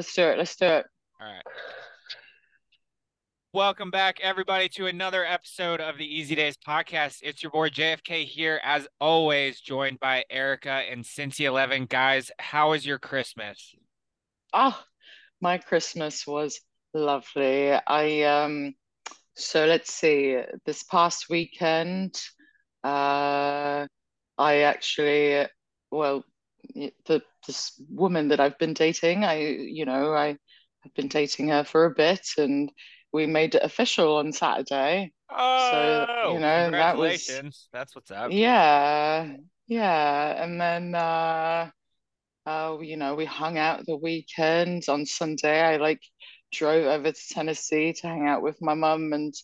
[0.00, 0.38] Let's do it.
[0.38, 0.86] Let's do it.
[1.20, 1.42] All right.
[3.52, 7.18] Welcome back, everybody, to another episode of the Eazy Daze podcast.
[7.20, 11.84] It's your boy JFK here, as always, joined by Erika and Cincy Eleven.
[11.84, 13.74] Guys, how was your Christmas?
[14.54, 14.82] Oh,
[15.42, 16.62] my Christmas was
[16.94, 17.72] lovely.
[17.72, 18.74] I um,
[19.34, 20.40] so let's see.
[20.64, 22.18] This past weekend,
[22.82, 23.86] uh,
[24.38, 25.46] I actually,
[25.90, 26.24] well,
[27.06, 30.36] the this woman that I've been dating, I, you know, I
[30.80, 32.70] have been dating her for a bit, and
[33.12, 35.12] we made it official on Saturday.
[35.30, 37.26] Oh, so you know that was.
[37.72, 38.32] That's what's up.
[38.32, 41.70] yeah, yeah, and then uh,
[42.46, 45.60] uh, you know, we hung out the weekend on Sunday.
[45.60, 46.00] I like
[46.52, 49.34] drove over to Tennessee to hang out with my mum and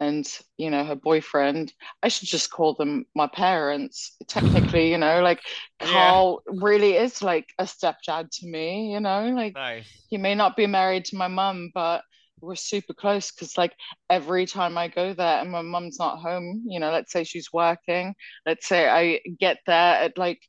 [0.00, 0.26] and
[0.56, 5.40] you know her boyfriend i should just call them my parents technically you know like
[5.80, 6.20] Yeah.
[6.20, 10.08] carl really is like a stepdad to me you know like Nice.
[10.08, 12.02] he may not be married to my mum but
[12.40, 13.72] we're super close because like
[14.10, 17.52] every time i go there and my mum's not home you know let's say she's
[17.52, 18.14] working
[18.46, 20.40] let's say i get there at like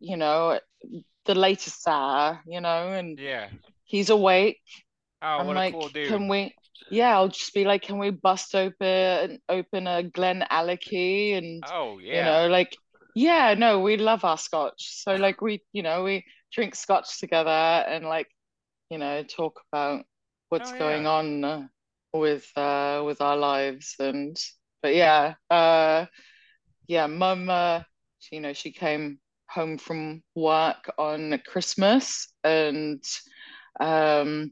[0.00, 0.58] you know
[1.26, 3.50] the latest hour you know and Yeah.
[3.84, 4.58] he's awake
[5.22, 6.24] Oh, I'm what like, a cool dude.
[6.24, 6.54] can we?
[6.88, 12.22] Yeah, I'll just be like, can we bust open open a GlenAllachie and Oh, you
[12.22, 12.76] know, like,
[13.14, 14.88] yeah, no, we love our scotch.
[15.02, 18.28] So like we, you know, we drink scotch together and like,
[18.90, 20.04] you know, talk about
[20.48, 21.66] what's Oh, going on uh,
[22.12, 23.94] with uh with our lives.
[23.98, 24.36] And
[24.82, 26.06] but yeah, uh
[26.88, 27.82] yeah, mum uh
[28.18, 29.18] she, you know, she came
[29.50, 33.02] home from work on Christmas and
[33.80, 34.50] um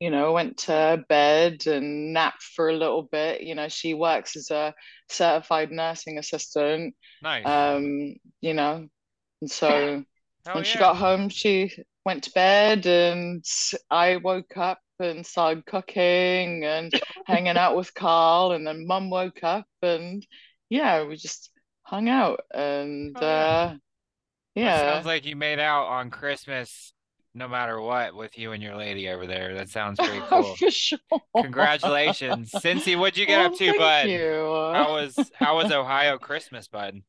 [0.00, 3.42] you know, went to bed and napped for a little bit.
[3.42, 4.74] You know, she works as a
[5.08, 6.94] certified nursing assistant.
[7.22, 7.44] Nice.
[7.44, 8.88] Um, you know,
[9.40, 10.04] and so
[10.44, 11.72] Hell when she got home, she
[12.04, 13.44] went to bed and
[13.90, 16.92] I woke up and started cooking and
[17.26, 20.26] hanging out with Carl, and then mum woke up and
[20.70, 21.50] yeah, we just
[21.82, 23.48] hung out and Oh, yeah.
[23.48, 23.74] uh
[24.60, 24.76] That yeah.
[24.76, 26.92] sounds like you made out on Christmas
[27.38, 29.54] no matter what with you and your lady over there.
[29.54, 30.54] That sounds pretty cool.
[30.56, 30.98] For sure.
[31.36, 32.50] Congratulations.
[32.52, 34.08] Cincy, what'd you get up Oh, to, thank bud?
[34.08, 34.72] you.
[34.74, 37.00] How was how was Ohio Christmas, bud?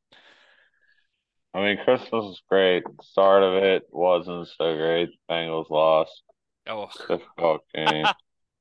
[1.54, 2.84] I mean, Christmas was great.
[2.86, 5.10] The start of it wasn't so great.
[5.28, 6.22] The Bengals lost.
[6.68, 8.06] Oh, Difficult game.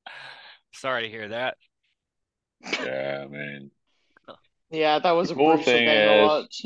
[0.73, 1.57] sorry to hear that.
[2.63, 3.71] Yeah, I mean,
[4.71, 6.65] Yeah, that was The a cool brutal thing to is- watch.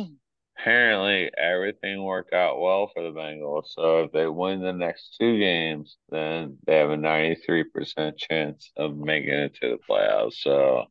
[0.63, 3.66] Apparently everything worked out well for the Bengals.
[3.68, 8.96] So if they win the next two games, then they have a 93% chance of
[8.97, 10.35] making it to the playoffs.
[10.35, 10.85] So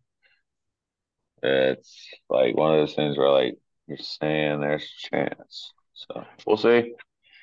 [1.43, 5.73] it's like one of those things where like you're saying there's a chance.
[5.95, 6.95] So we'll see.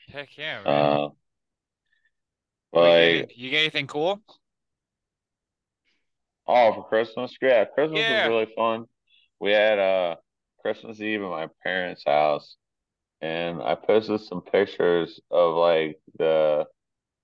[0.10, 0.92] Heck yeah, man.
[0.92, 1.10] Uh,
[2.72, 4.22] like get, you get anything cool?
[6.48, 7.36] Oh, for Christmas?
[7.42, 8.08] Yeah, Christmas Yeah.
[8.08, 8.86] was really fun.
[9.40, 10.16] We had uh
[10.62, 12.56] Christmas Eve at my parents' house,
[13.22, 16.68] and I posted some pictures of like the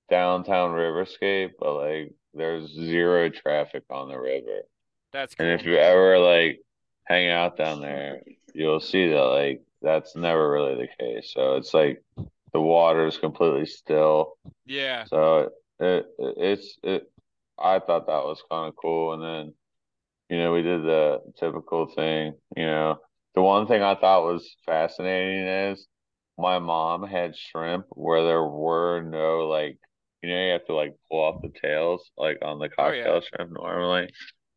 [0.09, 4.61] downtown riverscape, but like there's zero traffic on the river.
[5.13, 5.47] That's cool.
[5.47, 6.59] And if you ever like
[7.05, 8.21] hang out down there,
[8.53, 11.31] you'll see that like that's never really the case.
[11.33, 12.03] So it's like
[12.53, 14.37] the water is completely still.
[14.65, 15.05] Yeah.
[15.05, 17.11] So it, it it's it
[17.57, 19.53] I thought that was kind of cool and then
[20.29, 22.99] you know we did the typical thing, you know.
[23.35, 25.87] The one thing I thought was fascinating is
[26.37, 29.77] my mom had shrimp where there were no like
[30.21, 33.03] you know you have to like pull off the tails like on the Oh, yeah.
[33.03, 34.09] cocktail shrimp normally.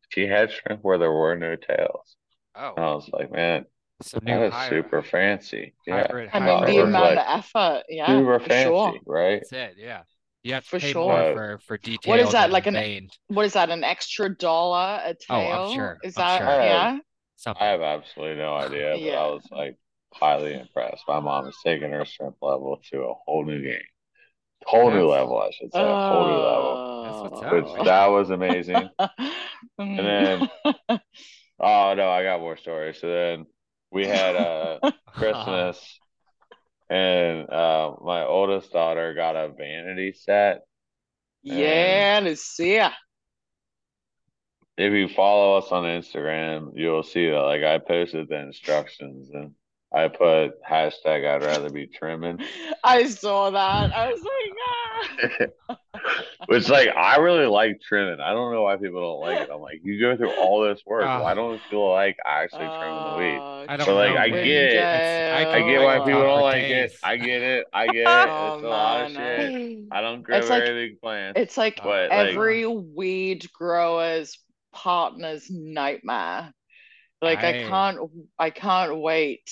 [0.09, 2.15] She had shrimp where there were no tails.
[2.55, 3.65] And I Oh, was like, man,
[4.01, 5.73] some new that is high- super fancy.
[5.85, 6.07] Yeah.
[6.07, 6.29] hybrid.
[6.33, 8.99] I mean, Wow, the amount like of effort, yeah, super for fancy, sure.
[9.05, 9.39] right?
[9.41, 9.75] That's it.
[9.77, 10.03] Yeah.
[10.43, 11.03] You have to For pay sure.
[11.05, 12.05] more Uh, for for detailed.
[12.05, 13.17] What is that, like an- veined.
[13.27, 15.17] What is that, an extra dollar a tail?
[15.29, 15.75] Oh, I'm tail?
[15.75, 15.97] sure.
[16.03, 16.61] Is I'm that, sure.
[16.63, 16.97] Yeah?
[17.39, 17.61] Something?
[17.63, 19.19] I have absolutely no idea, but Yeah.
[19.19, 19.77] I was like
[20.13, 21.03] highly impressed.
[21.07, 23.81] My mom is taking her shrimp level to a whole new game.
[24.65, 25.79] Whole new level, I should say.
[25.81, 27.03] A whole new level.
[27.03, 27.45] That's what's Oh.
[27.45, 27.85] up, Which man.
[27.85, 28.89] that was amazing.
[29.77, 30.49] And then-
[31.61, 32.99] Oh no, I got more stories.
[33.01, 33.45] So then
[33.91, 35.99] we had uh Christmas
[36.89, 40.61] and uh my oldest daughter got a vanity set.
[41.43, 42.91] yeah, let's see ya.
[44.81, 49.51] If you follow us on Instagram, you'll see that like I posted the instructions and
[49.93, 52.39] I put hashtag I'd rather be trimming.
[52.83, 53.93] I saw that.
[53.93, 54.53] I was like,
[55.69, 55.75] ah.
[56.47, 58.19] Which like I really like trimming.
[58.21, 59.49] I don't know why people don't like it.
[59.53, 61.03] I'm like, you go through all this work.
[61.05, 61.23] Oh.
[61.23, 63.37] why don't it feel like I actually trimming the weed?
[63.41, 64.73] Ah, I don't But like know, I get it.
[64.75, 66.91] It's- I get why people don't for like it.
[67.03, 67.65] I get it.
[67.73, 68.07] I get it.
[68.07, 69.79] Oh, It's a lot of shit.
[69.91, 71.39] I don't grow It's like- very big plants.
[71.39, 74.37] It's like But, like- every weed grower's
[74.71, 76.53] partner's nightmare.
[77.21, 79.49] Like I, I- can't I can't wait.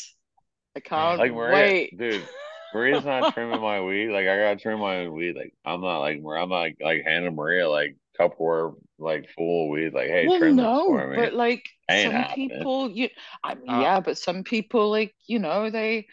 [0.75, 1.97] I can't Like Maria, wait.
[1.97, 2.27] dude.
[2.73, 4.09] Maria's not trimming my weed.
[4.09, 5.35] Like I gotta trim my weed.
[5.35, 9.93] Like I'm not like I'm not like, like handing Maria like Tupperware like full weed.
[9.93, 11.15] Like hey, well, trim no, for me.
[11.15, 12.35] but like Ain't some happening.
[12.35, 13.09] people, you,
[13.43, 16.07] I mean, Uh, yeah, but some people, like you know, they,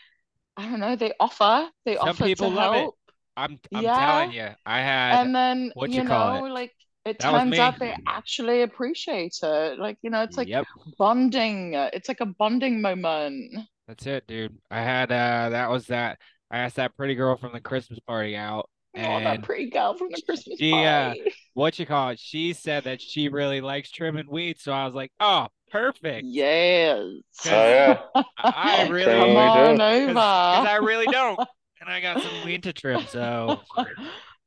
[0.57, 2.83] I don't know, they offer, they Some offer people to love it.
[2.83, 2.97] help,
[3.37, 3.95] I'm I'm Yeah.
[3.95, 6.47] telling you, I had and then what you you call know, it?
[6.47, 6.73] like
[7.05, 9.79] it That turns out they actually appreciate it.
[9.79, 10.67] Like you know, it's like yep,
[10.99, 11.75] bonding.
[11.75, 13.67] It's like a bonding moment.
[13.87, 14.57] that's it, dude.
[14.71, 16.19] I had uh that was that.
[16.51, 20.09] I asked that pretty girl from the Christmas party out, Oh, that pretty girl from
[20.13, 21.15] the Christmas she, uh,
[21.55, 22.19] what you call it?
[22.21, 26.29] She said that she really likes trimming weeds, so I was like, oh, perfect.
[26.31, 26.99] Yes.
[27.47, 28.01] Oh yeah.
[28.15, 29.81] I, I really, Come on do.
[29.81, 30.07] over.
[30.09, 31.41] because I really don't,
[31.81, 33.63] and I got some weed to trim, so.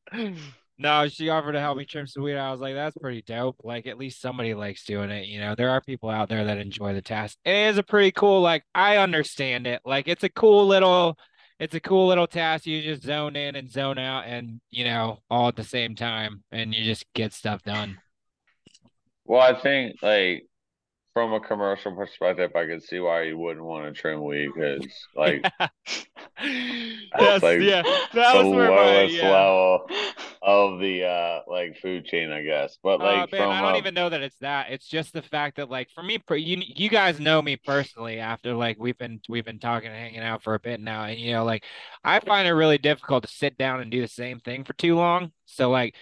[0.80, 2.38] No, she offered to help me trim some weed.
[2.38, 3.58] I was like, that's pretty dope.
[3.64, 5.28] Like, at least somebody likes doing it.
[5.28, 7.38] You know, there are people out there that enjoy the task.
[7.44, 9.82] It is a pretty cool, like, I understand it.
[9.86, 11.18] Like, it's a cool little,
[11.60, 12.68] it's a cool little task.
[12.68, 16.44] You just zone in and zone out and, you know, all at the same time,
[16.52, 17.98] and you just get stuff done.
[19.26, 20.46] Well, I think like
[21.14, 24.88] from a commercial perspective, I could see why you wouldn't want to trim weed because
[25.16, 25.42] like
[27.20, 27.82] That's, like yeah,
[28.14, 29.30] that the was my, lowest yeah.
[29.32, 29.90] level
[30.48, 32.78] of the uh like food chain, I guess.
[32.82, 34.72] But Uh, like man, from I don't even know that it's that.
[34.72, 38.20] It's just the fact that, like, for me, you you guys know me personally.
[38.20, 41.20] After like we've been we've been talking and hanging out for a bit now, and
[41.20, 41.64] you know, like,
[42.04, 44.96] I find it really difficult to sit down and do the same thing for too
[44.96, 45.32] long.
[45.46, 45.96] So, like,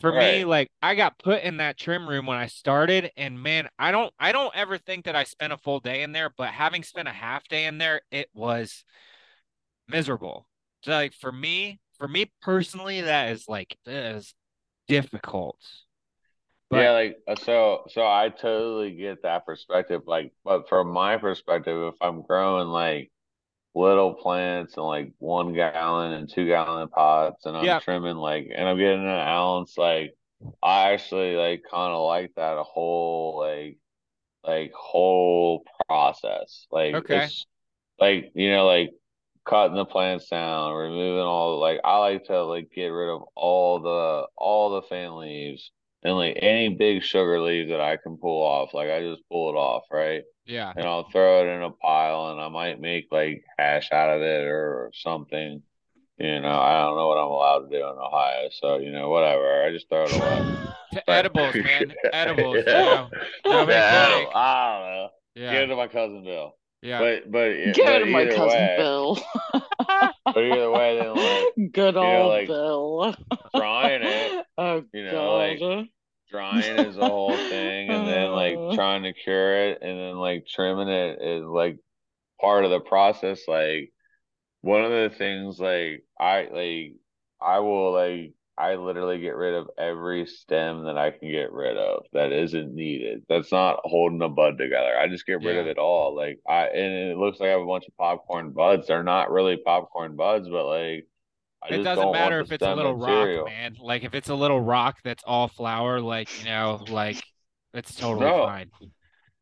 [0.00, 3.68] for me, like, I got put in that trim room when I started, and man,
[3.78, 6.48] I don't I don't ever think that I spent a full day in there, but
[6.48, 8.84] having spent a half day in there, it was
[9.88, 10.46] miserable.
[10.82, 14.34] So, like, for me, for me personally, that is like that is
[14.88, 15.58] difficult.
[16.70, 20.02] But yeah, like uh, so so I totally get that perspective.
[20.06, 23.10] Like, but from my perspective, if I'm growing like
[23.74, 27.84] little plants and like one gallon and two gallon pots and I'm Yep.
[27.84, 30.14] trimming like and I'm getting an ounce, like
[30.62, 33.78] I actually like kind of like that a whole like
[34.44, 36.66] like whole process.
[36.72, 37.30] Like Okay.
[38.00, 38.90] like you know like
[39.48, 43.80] cutting the plants down, removing all like I like to like get rid of all
[43.80, 45.70] the all the fan leaves
[46.02, 48.74] and like any big sugar leaves that I can pull off.
[48.74, 50.22] Like I just pull it off, right?
[50.46, 50.72] yeah.
[50.76, 54.22] And I'll throw it in a pile and I might make like hash out of
[54.22, 55.62] it or something.
[56.18, 59.08] You know, I don't know what I'm allowed to do in Ohio, so you know,
[59.08, 59.62] whatever.
[59.64, 61.02] I just throw it away.
[61.08, 61.94] Edibles, man.
[62.12, 62.72] Edibles, you Yeah.
[62.72, 63.08] know.
[63.44, 64.24] No Yeah.
[64.34, 65.08] I don't know.
[65.34, 65.52] Yeah.
[65.52, 66.54] Give it to my cousin Bill.
[66.82, 67.00] Yeah.
[67.00, 69.18] But but Give but it to my cousin way, Bill.
[69.52, 73.14] But either way, then like Good know, old like, Bill.
[73.54, 75.88] drying it, Oh you know, like, God.
[76.30, 80.46] drying is a whole thing, and then like trying to cure it, and then like
[80.46, 81.78] trimming it is like
[82.40, 83.40] part of the process.
[83.48, 83.92] Like
[84.60, 86.94] one of the things, like I like
[87.40, 91.76] I will like I literally get rid of every stem that I can get rid
[91.76, 93.24] of that isn't needed.
[93.28, 94.98] That's not holding a bud together.
[94.98, 96.16] I just get rid of it all.
[96.16, 98.88] Like I and it looks like I have a bunch of popcorn buds.
[98.88, 101.06] They're not really popcorn buds, but like
[101.62, 103.44] I It doesn't matter if it's a little material.
[103.44, 103.76] rock, man.
[103.78, 107.20] Like if it's a little rock that's all flour, like you know, like
[107.74, 108.32] it's totally No.
[108.32, 108.70] fine.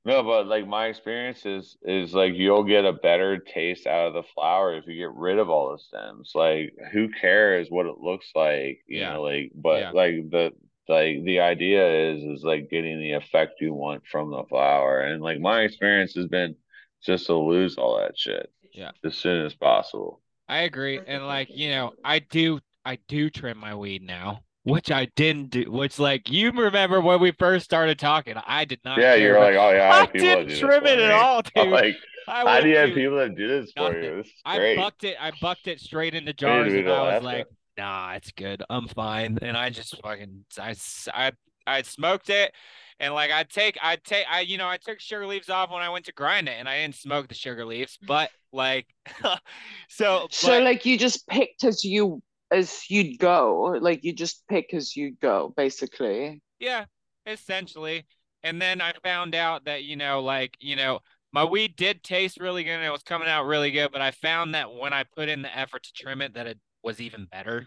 [0.06, 4.14] No, but like my experience is is like you'll get a better taste out of
[4.14, 6.30] the flower if you get rid of all the stems.
[6.32, 9.14] Like who cares what it looks like, you Yeah.
[9.14, 9.90] know, like but Yeah.
[9.90, 10.52] like the
[10.88, 15.00] like the idea is is like getting the effect you want from the flower.
[15.00, 16.54] And like my experience has been
[17.02, 18.52] just to lose all that shit.
[18.72, 18.92] Yeah.
[19.04, 20.22] As soon as possible.
[20.48, 21.00] I agree.
[21.04, 25.50] And like, you know, I do I do trim my weed now, which I didn't
[25.50, 28.34] do which like you remember when we first started talking.
[28.46, 30.56] I did not yeah, you're like, oh yeah, I I have people that didn't do
[30.58, 31.96] trim it at me." all, I'm like,
[32.26, 34.16] I how do you have people that do this for you?
[34.16, 34.76] This is I great.
[34.76, 35.16] bucked it.
[35.20, 37.24] I bucked it straight into to jars, and I was Alaska.
[37.24, 37.46] like,
[37.78, 38.62] "Nah, it's good.
[38.68, 40.74] I'm fine." And I just fucking, I,
[41.14, 41.32] I,
[41.66, 42.52] I smoked it,
[42.98, 45.82] and like I take, I take, I, you know, I took sugar leaves off when
[45.82, 48.86] I went to grind it, and I didn't smoke the sugar leaves, but like,
[49.88, 54.46] so, So but, like you just picked as you as you'd go, like you just
[54.48, 56.42] pick as you go, basically.
[56.58, 56.84] yeah,
[57.26, 58.06] essentially.
[58.42, 61.00] And then I found out that you know, like, you know.
[61.32, 64.10] My weed did taste really good and it was coming out really good, but I
[64.10, 67.26] found that when I put in the effort to trim it, that it was even
[67.26, 67.66] better.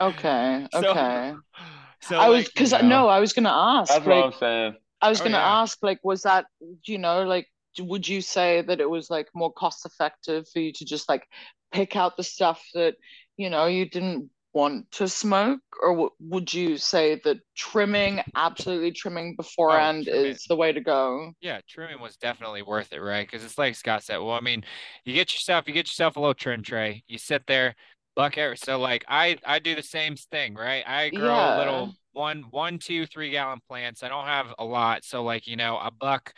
[0.00, 1.34] Okay, So- okay.
[2.02, 3.92] So I was like, you because know, no, I was gonna ask.
[3.92, 4.76] That's what I'm saying.
[5.02, 5.60] I was Oh, gonna yeah.
[5.62, 6.46] ask, like, was that,
[6.86, 7.46] you know, like,
[7.78, 11.26] would you say that it was like more cost effective for you to just like
[11.72, 12.94] pick out the stuff that,
[13.40, 18.92] you know, you didn't want to smoke, or w would you say that trimming, absolutely
[18.92, 20.30] trimming beforehand oh, trim it.
[20.30, 21.32] is the way to go?
[21.40, 23.26] Yeah, trimming was definitely worth it, right?
[23.26, 24.18] Because it's like Scott said.
[24.18, 24.62] Well, I mean,
[25.04, 27.02] you get yourself, you get yourself a little trim tray.
[27.08, 27.74] You sit there,
[28.14, 28.56] buck every.
[28.58, 30.84] So like I, I do the same thing, right?
[30.86, 31.56] I grow Yeah.
[31.58, 34.02] little one, one, two, three gallon plants.
[34.02, 36.34] I don't have a lot, so like you know, a buck,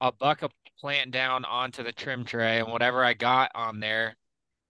[0.00, 0.48] I'll buck a
[0.80, 4.16] plant down onto the trim tray, and whatever I got on there,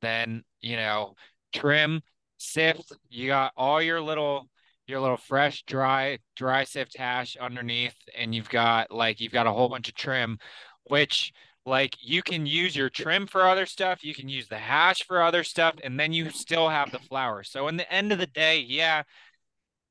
[0.03, 1.15] then you know,
[1.57, 2.03] trim,
[2.39, 2.93] sift.
[3.09, 4.49] You got all your little
[4.87, 9.53] your little fresh dry dry sift hash underneath and you've got like you've got a
[9.53, 10.39] whole bunch of trim
[10.85, 11.33] which
[11.65, 15.21] like you can use your trim for other stuff you can use the hash for
[15.21, 18.29] other stuff and then you still have the flower so in the end of the
[18.29, 19.03] day yeah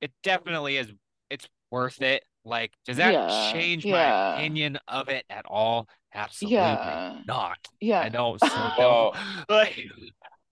[0.02, 0.92] it definitely is
[1.30, 3.92] it's worth it like does that Yeah, change yeah.
[3.92, 7.26] my opinion of it at all absolutely Yeah.
[7.28, 8.04] not Yeah.
[8.04, 9.16] i don't still Well,
[9.50, 9.86] like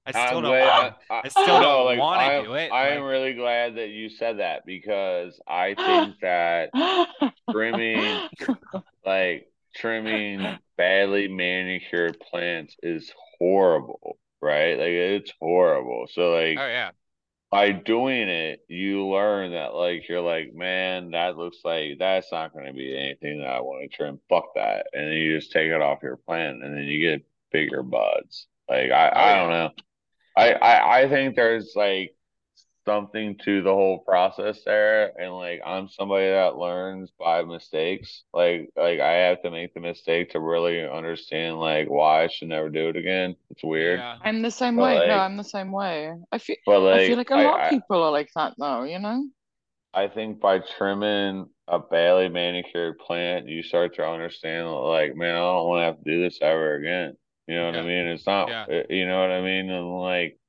[0.06, 2.90] i still I'm don't glad- want I, I still don't like, wanna do it, I
[2.90, 6.70] am like- really glad that you said that because I think that
[7.52, 8.28] trimming,
[9.06, 14.78] like trimming badly manicured plants is horrible, right?
[14.78, 16.08] Like it's horrible.
[16.12, 16.92] So like oh yeah
[17.52, 22.52] by doing it, you learn that like you're like, man, that looks like that's not
[22.52, 24.20] going to be anything that I want to trim.
[24.28, 27.24] Fuck that, and then you just take it off your plant, and then you get
[27.52, 28.48] bigger buds.
[28.68, 29.36] Like I, Oh, I yeah.
[29.40, 29.70] don't know.
[30.38, 32.16] I, I, I think there's like
[32.88, 38.24] something to the whole process there, and like I'm somebody that learns by mistakes.
[38.34, 42.50] Like like I have to make the mistake to really understand like why I should
[42.50, 43.36] never do it again.
[43.52, 45.08] It's weird, yeah I'm the same But, way.
[45.08, 46.12] No, I'm the same way.
[46.32, 48.30] I feel but like I feel like a I- lot I- of people are like
[48.36, 49.24] that though, you know?
[49.94, 55.40] I think by trimming a badly manicured plant, you start to understand like, man, I
[55.40, 57.18] don't want to have to do this ever again.
[57.48, 58.08] You know what I mean?
[58.08, 58.68] It's not, Yeah.
[58.68, 59.70] you know what I mean?
[59.70, 60.40] And like,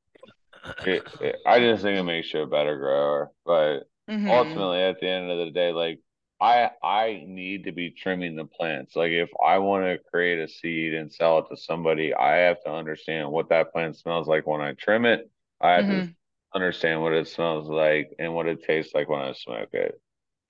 [0.84, 3.32] it, it, I just think it makes you a better grower.
[3.44, 4.68] But Mhm.
[4.68, 6.00] ultimately, at the end of the day, like,
[6.40, 8.96] I I need to be trimming the plants.
[8.96, 12.62] Like, if I want to create a seed and sell it to somebody, I have
[12.64, 15.30] to understand what that plant smells like when I trim it.
[15.60, 16.14] I have to Mhm.
[16.54, 20.00] understand what it smells like and what it tastes like when I smoke it.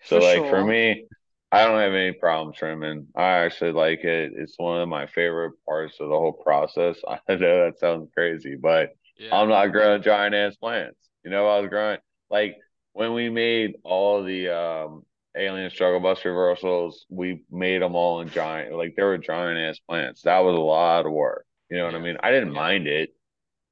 [0.02, 1.06] So For like for me,
[1.54, 3.06] I don't have any problem trimming.
[3.14, 4.32] I actually like it.
[4.36, 6.98] It's one of my favorite parts of the whole process.
[7.08, 10.98] I know that sounds crazy, but yeah I'm not growing giant ass plants.
[11.24, 11.98] You know, I was growing
[12.30, 12.56] like
[12.92, 15.04] when we made all the um
[15.36, 19.78] alien struggle bus reversals, we made them all in giant like they were giant ass
[19.88, 20.22] plants.
[20.22, 21.46] That was a lot of work.
[21.70, 22.16] You know what I mean?
[22.22, 22.52] I didn't Yeah.
[22.52, 23.10] mind it,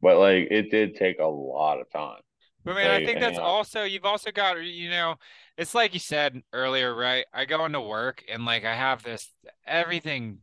[0.03, 2.21] but like it did take a lot of time.
[2.65, 5.17] But man, I think that's uh, also you've also got you know,
[5.57, 7.25] it's like you said earlier, right?
[7.33, 9.31] I go into work and like I have this
[9.67, 10.39] everything,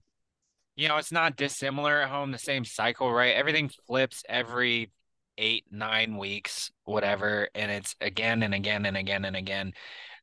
[0.75, 3.36] you know, it's not dissimilar at home, the same cycle, right?
[3.36, 4.92] Everything flips every
[5.38, 9.74] eight, nine weeks, whatever, and it's again and again and again and again.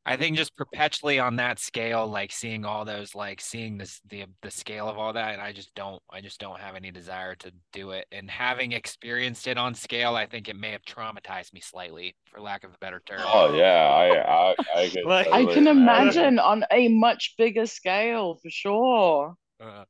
[0.09, 4.27] I think just perpetually on that scale, like seeing all those, like seeing this the
[4.41, 7.35] the scale of all that, and I just don't, I just don't have any desire
[7.35, 8.07] to do it.
[8.13, 12.41] And having experienced it on scale, I think it may have traumatized me slightly, for
[12.41, 13.19] lack of a better term.
[13.25, 18.37] Oh yeah, I I I could Like- I can imagine on a much bigger scale
[18.37, 19.35] for sure.
[19.61, 19.85] Uh,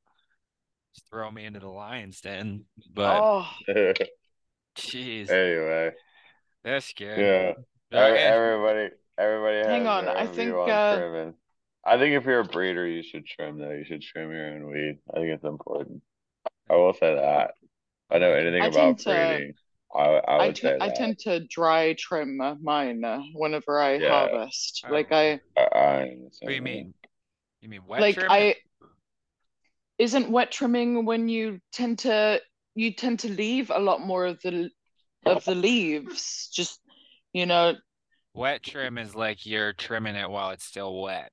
[0.95, 3.47] just throw me into the lion's den, but Oh,
[4.79, 5.91] jeez, anyway,
[6.65, 7.23] that's scary.
[7.23, 7.53] yeah.
[7.93, 11.31] Every- and- everybody, everybody has Hang on, I think, uh.
[11.85, 13.71] I think if you're a breeder, you should trim though.
[13.71, 14.99] You should trim your own weed.
[15.11, 16.03] I think it's important.
[16.69, 17.53] I will say that.
[18.11, 19.55] I know anything I about tend to- breeding.
[19.95, 23.79] I I I, would t- say I tend to dry trim uh, mine uh, whenever
[23.81, 24.11] I Yeah.
[24.11, 24.85] harvest.
[24.87, 24.93] Oh.
[24.93, 26.93] Like I I, I what do you mean?
[27.61, 28.27] You mean wet like trim?
[28.31, 28.57] I
[29.99, 32.41] isn't wet trimming when you tend to
[32.75, 34.71] you tend to leave a lot more of the
[35.25, 36.81] of the leaves just
[37.33, 37.75] you know
[38.37, 41.33] Wet trim is like you're trimming it while it's still wet.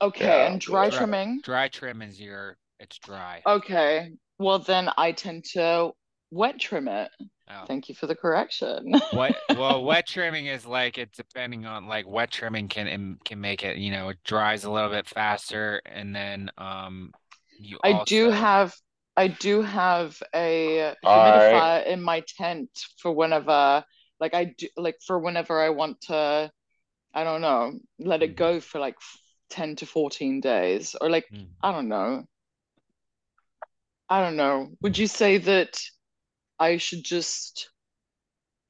[0.00, 3.42] okay Yeah, and dry dry- trimming Dry trim is your it's dry.
[3.46, 5.92] okay well then I tend to
[6.30, 7.10] wet trim it
[7.50, 7.64] Oh.
[7.66, 12.08] thank you for the correction What well, wet trimming is like it's depending on like
[12.08, 15.82] wet trimming can im- can make it, you know, it dries a little bit faster
[15.84, 17.12] and then um
[17.58, 18.74] you I do also- have
[19.16, 21.86] I do have a All humidifier right.
[21.86, 23.84] in my tent for whenever
[24.22, 26.50] like I do like for whenever I want to
[27.14, 28.36] I don't know let it Mhm.
[28.36, 28.96] go for like
[29.50, 31.48] 10 to 14 days or like Mm.
[31.62, 32.24] I don't know
[34.08, 35.80] I don't know would you say that
[36.60, 37.70] I should just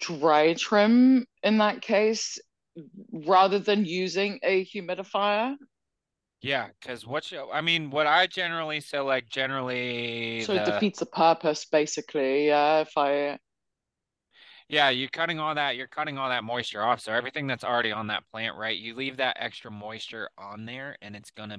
[0.01, 2.39] dry trim in that case
[3.13, 5.57] rather than using a humidifier.
[6.41, 10.99] Yeah, because what you, I mean, what I generally so like generally So it defeats
[10.99, 12.49] the purpose basically.
[12.49, 13.39] Yeah, if I
[14.73, 17.01] yeah, you're cutting all that, you're cutting all that moisture off.
[17.01, 18.77] So everything that's already on that plant, right?
[18.77, 21.59] You leave that extra moisture on there, and it's gonna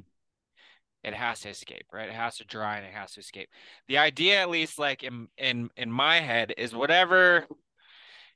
[1.03, 2.10] it has to escape, right?
[2.10, 3.50] It has to dry and it has to escape.
[3.88, 7.48] The idea, at least like in in in my head, is whatever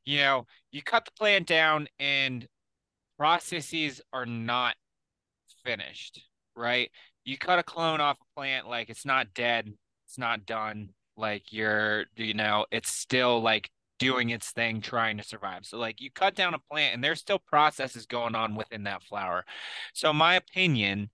[0.05, 2.47] you know, you cut the plant down and
[3.17, 4.75] processes are not
[5.65, 6.21] finished,
[6.55, 6.91] right?
[7.25, 9.73] You cut a clone off a plant, like it's not dead,
[10.05, 10.89] it's not done.
[11.17, 13.69] Like you're, you know, it's still like
[13.99, 15.65] doing its thing, trying to survive.
[15.65, 19.03] So, like, you cut down a plant and there's still processes going on within that
[19.03, 19.45] flower.
[19.93, 21.09] So, my opinion,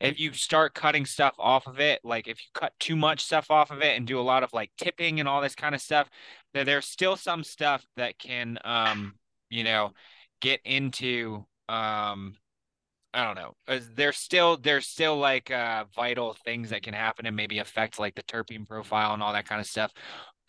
[0.00, 3.50] if you start cutting stuff off of it, like if you cut too much stuff
[3.50, 5.80] off of it and do a lot of like tipping and all this kind of
[5.80, 6.08] stuff,
[6.54, 9.14] that there's still some stuff that can, um,
[9.50, 9.92] you know,
[10.40, 12.36] get into, um,
[13.12, 13.54] I don't know.
[13.96, 18.14] There's still there's still like uh vital things that can happen and maybe affect like
[18.14, 19.92] the terpene profile and all that kind of stuff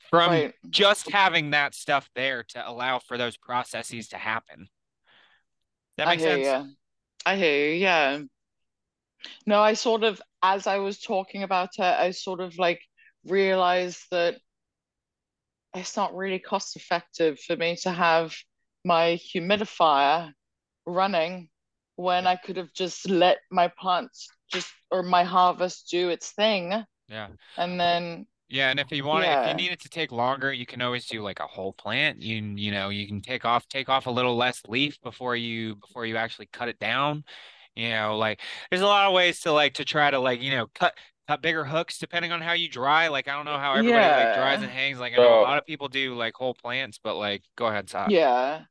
[0.09, 0.53] from right.
[0.69, 4.67] just having that stuff there to allow for those processes to happen.
[5.97, 6.67] That I makes hear sense.
[6.67, 6.75] you.
[7.25, 7.75] I hear you.
[7.75, 8.19] Yeah.
[9.45, 12.81] No, I sort of, as I was talking about it, I sort of like
[13.25, 14.37] realized that
[15.75, 18.33] it's not really cost effective for me to have
[18.85, 20.31] my humidifier
[20.85, 21.49] running
[21.95, 26.73] when I could have just let my plants just or my harvest do its thing
[27.07, 27.27] Yeah.
[27.57, 29.53] and then Yeah, and if you want, if you yeah.
[29.53, 32.22] need it to take longer, you can always do like a whole plant.
[32.22, 35.75] You you know, you can take off take off a little less leaf before you
[35.75, 37.24] before you actually cut it down.
[37.75, 40.51] You know, like there's a lot of ways to like to try to like, you
[40.51, 40.96] know, cut
[41.27, 43.08] cut bigger hooks depending on how you dry.
[43.10, 45.00] Like I don't know how everybody like dries and hangs.
[45.00, 47.88] Like I know a lot of people do like whole plants, but like go ahead,
[47.88, 48.12] Todd.
[48.12, 48.62] Yeah.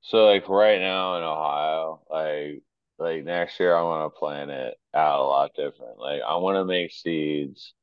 [0.00, 2.62] so like right now in Ohio, like
[2.98, 5.98] like next year I want to plant it out a lot different.
[5.98, 7.74] Like I want to make seeds.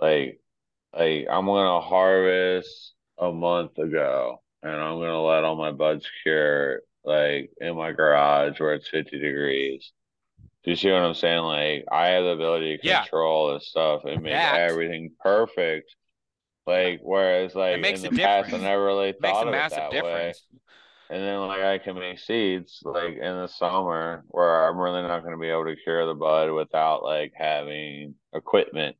[0.00, 0.40] Like
[0.94, 6.82] like I'm gonna harvest a month ago, and I'm gonna let all my buds cure
[7.04, 9.92] like in my garage where it's 50 degrees.
[10.64, 11.42] Do you see what I'm saying?
[11.44, 13.02] Like I have the ability to Yeah.
[13.02, 15.94] control this stuff and make That everything perfect.
[16.66, 19.42] Like whereas it like makes in a the past I never really It makes thought
[19.42, 20.34] a of it massive that way.
[20.34, 20.42] difference.
[21.10, 25.20] And then like I can make seeds like in the summer where I'm really not
[25.22, 28.96] going to be able to cure the bud without like having equipment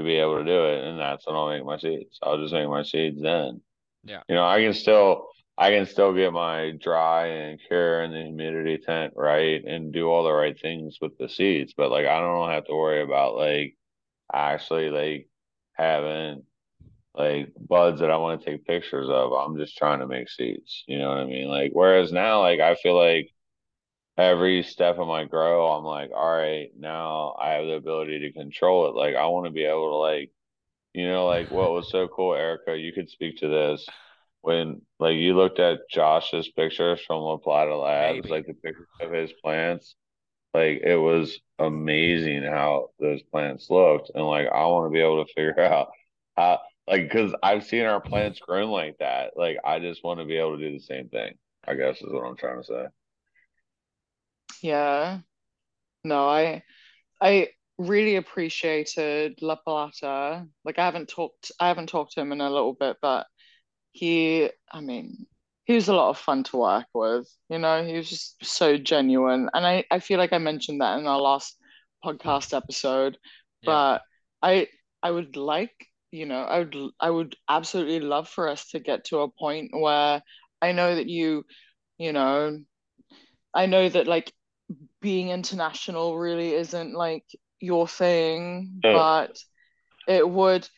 [0.00, 0.84] to be able to do it.
[0.84, 2.18] And that's when I'll make my seeds.
[2.22, 3.60] I'll just make my seeds then.
[4.04, 4.22] Yeah.
[4.28, 8.22] You know, I can still I can still get my dry and cure and the
[8.22, 12.18] humidity tent right and do all the right things with the seeds, but like I
[12.18, 13.76] don't have to worry about like
[14.32, 15.28] actually like
[15.74, 16.44] having
[17.14, 19.32] like buds that I want to take pictures of.
[19.32, 20.84] I'm just trying to make seeds.
[20.86, 21.48] You know what I mean?
[21.48, 23.30] Like whereas now, like I feel like
[24.18, 28.32] every step of my grow, I'm like, all right, now I have the ability to
[28.32, 28.94] control it.
[28.94, 30.30] Like I want to be able to like,
[30.94, 33.86] you know, like what was so cool, Erika, you could speak to this
[34.42, 38.30] when like you looked at Josh's pictures from La Plata Labs, Maybe.
[38.30, 39.94] like the pictures of his plants.
[40.54, 45.24] Like it was amazing how those plants looked, and like I want to be able
[45.24, 45.90] to figure out
[46.36, 49.32] how, like, because I've seen our plants grown like that.
[49.36, 51.34] Like I just want to be able to do the same thing.
[51.66, 52.86] I guess is what I'm trying to say.
[54.62, 55.20] Yeah.
[56.04, 56.62] No, I
[57.20, 60.46] I really appreciated La Plata.
[60.64, 63.26] Like I haven't talked I haven't talked to him in a little bit, but
[63.92, 65.26] he I mean
[65.64, 67.28] he was a lot of fun to work with.
[67.48, 69.48] You know, he was just so genuine.
[69.54, 71.56] And I, I feel like I mentioned that in our last
[72.04, 73.18] podcast episode.
[73.62, 73.66] Yeah.
[73.66, 74.02] But
[74.42, 74.68] I
[75.02, 75.74] I would like,
[76.10, 79.70] you know, I would I would absolutely love for us to get to a point
[79.72, 80.22] where
[80.62, 81.44] I know that you,
[81.98, 82.58] you know,
[83.54, 84.32] I know that like
[85.00, 87.24] being international really isn't like
[87.60, 89.38] your thing, but
[90.08, 90.68] it would,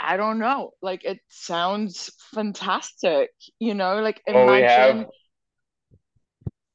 [0.00, 5.06] I don't know, like it sounds fantastic, you know, like Well, imagine.
[5.06, 5.08] have.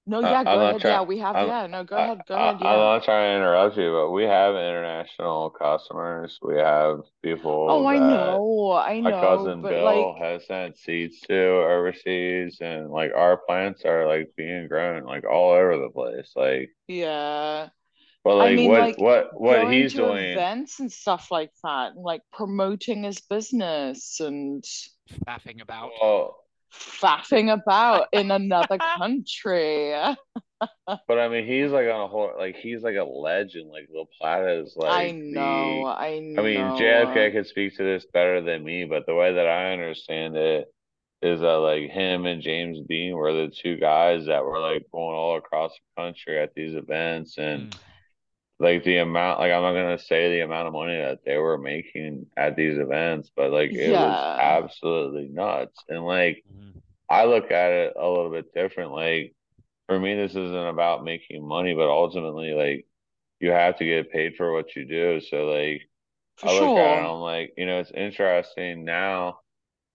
[0.09, 0.81] No, Uh, yeah, I'm go ahead.
[0.81, 1.01] trying.
[1.01, 1.47] Yeah, we have, I'm.
[1.47, 4.11] yeah, no, go I, ahead, go I, ahead, I'm not trying to interrupt you, but
[4.11, 6.39] we have international customers.
[6.41, 7.51] We have people.
[7.67, 9.01] Oh, people I know, I know.
[9.01, 14.07] my cousin but Bill like, has sent seeds to overseas, and like our plants are
[14.07, 16.31] like being grown like all over the place.
[16.35, 17.69] Like, yeah.
[18.23, 20.23] but I like mean, what like what what going he's to doing.
[20.33, 24.63] events and stuff like that, and like promoting his business and
[25.27, 25.95] Faffing about.
[26.01, 26.37] Well,
[26.71, 29.93] faffing about in another country.
[31.07, 33.69] but I mean, he's like on a whole like he's like a legend.
[33.69, 34.91] Like La Plata is like.
[34.91, 35.89] I know, the.
[35.89, 36.41] I know.
[36.41, 36.57] I mean.
[36.57, 40.67] JFK could speak to this better than me, but the way that I understand it
[41.21, 45.15] is that like him and James Bean were the two guys that were like going
[45.15, 47.77] all across the country at these events and Mm.
[48.59, 51.57] Like the amount like I'm not gonna say the amount of money that they were
[51.57, 55.83] making at these events, but like it was absolutely nuts.
[55.89, 56.81] And like Mhm.
[57.09, 58.91] I look at it a little bit different.
[58.91, 59.35] Like
[59.87, 62.87] for me, this isn't about making money, but ultimately, like
[63.41, 65.21] you have to get paid for what you do.
[65.21, 65.83] So like
[66.37, 67.15] For I look at it, and sure.
[67.15, 69.39] I'm like, you know, it's interesting now.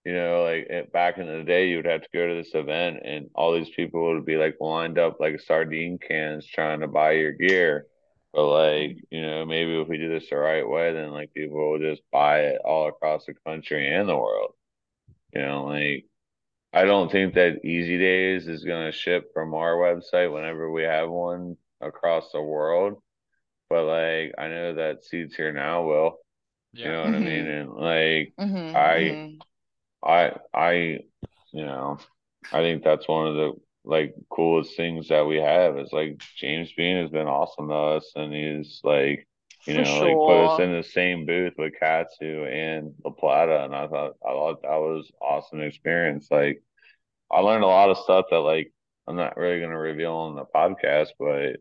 [0.05, 2.53] You know, like it, back in the day, you would have to go to this
[2.55, 6.87] event, and all these people would be like lined up like sardine cans trying to
[6.87, 7.87] buy your gear.
[8.35, 11.71] But like, you know, maybe if we do this the right way, then like people
[11.71, 14.53] will just buy it all across the country and the world.
[15.33, 16.05] You know, like
[16.73, 21.09] I don't think that Eazy Daze is gonna ship from our website whenever we have
[21.09, 23.01] one across the world.
[23.69, 26.19] But like, I know that Seeds Here Now will.
[26.73, 26.87] Yeah.
[26.87, 27.11] You know Yeah.
[27.11, 27.47] what I mean?
[27.47, 29.41] And like, hmm I, hmm
[30.03, 30.71] I, I,
[31.51, 31.99] you know,
[32.53, 33.53] I think that's one of the
[33.85, 38.11] like coolest things that we have is like James Bean has been awesome to us,
[38.15, 39.27] and he's like,
[39.67, 43.63] you For know, like put us in the same booth with Katsu and La Plata,
[43.65, 46.27] and I thought I thought that was awesome experience.
[46.31, 46.63] Like,
[47.31, 48.73] I learned a lot of stuff that like
[49.07, 51.57] I'm not really gonna reveal on the podcast, but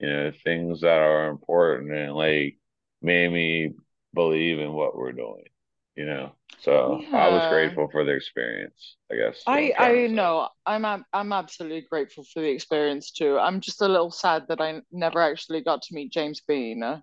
[0.00, 2.58] you know, things that are important and like
[3.02, 3.74] made me
[4.14, 5.44] believe in what we're doing,
[6.00, 6.32] you know.
[6.58, 11.82] So I was grateful for the experience, I guess I I know I'm I'm absolutely
[11.82, 13.38] grateful for the experience too.
[13.38, 16.82] I'm just a little sad that I never actually got to meet James Bean.
[16.82, 17.00] uh.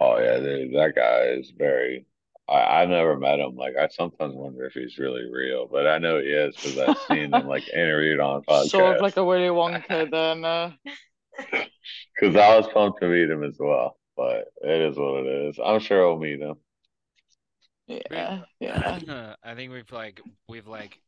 [0.00, 2.06] Oh yeah, dude, that guy is very
[2.48, 3.56] I, I've never met him.
[3.56, 6.98] Like I sometimes wonder if he's really real, but I know he is because I've
[6.98, 10.44] seen him like interviewed on Sort of like a Willy Wonka then.
[10.44, 10.72] Uh,
[12.14, 13.98] Because I was pumped to meet him as well.
[14.16, 15.58] But it is what it is.
[15.64, 16.56] I'm sure I'll meet him.
[18.10, 19.34] Yeah, yeah.
[19.42, 21.00] I think we've like we've like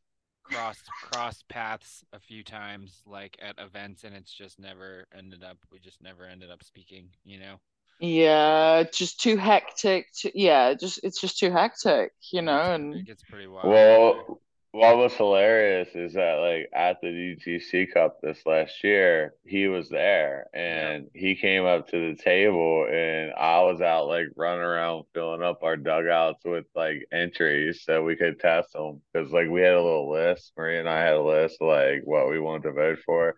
[0.43, 5.57] crossed crossed paths a few times like at events and it's just never ended up
[5.71, 7.55] we just never ended up speaking, you know.
[7.99, 10.07] Yeah, just too hectic.
[10.21, 13.69] To, yeah, just it's just too hectic, you know, And It gets pretty wild.
[13.69, 14.41] Well,
[14.73, 19.87] what was hilarious is that like at the DTC Cup this last year, he was
[19.87, 25.03] there and he came up to the table and I was out like running around
[25.13, 29.61] filling up our dugouts with like entries so we could test them because like we
[29.61, 30.53] had a little list.
[30.57, 33.35] Maria and I had a list of, like what we wanted to vote for.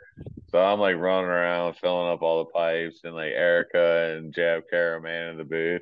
[0.51, 4.63] So I'm like running around filling up all the pipes and like Erika and Jab
[4.71, 5.81] Caraman in the booth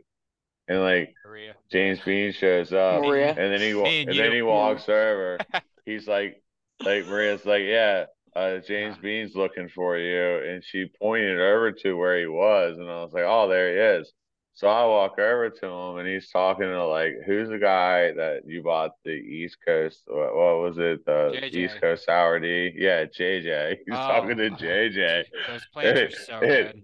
[0.68, 1.56] and like Korea.
[1.72, 3.04] James Bean shows up.
[3.04, 3.30] Maria.
[3.30, 5.40] And then he wa- and and then he walks over.
[5.86, 6.42] He's like,
[6.84, 11.94] like Maria's like, yeah, uh, James Bean's looking for you, and she pointed over to
[11.98, 14.12] where he was, and I was like, oh, there he is.
[14.56, 18.44] So I walk over to him, and he's talking to like, who's the guy that
[18.46, 20.04] you bought the East Coast?
[20.06, 21.04] What, what was it?
[21.06, 21.54] The JJ.
[21.56, 22.72] East Coast Sour D?
[22.76, 23.78] Yeah, JJ.
[23.86, 25.24] He's Oh, talking to JJ.
[25.48, 26.84] Those plates are so good.